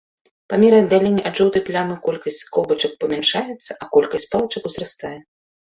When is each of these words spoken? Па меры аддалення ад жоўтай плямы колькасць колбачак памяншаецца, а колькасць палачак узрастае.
Па 0.51 0.55
меры 0.61 0.77
аддалення 0.83 1.25
ад 1.31 1.35
жоўтай 1.41 1.63
плямы 1.69 1.99
колькасць 2.07 2.41
колбачак 2.57 2.99
памяншаецца, 3.05 3.71
а 3.79 3.93
колькасць 3.99 4.31
палачак 4.35 4.63
узрастае. 4.73 5.19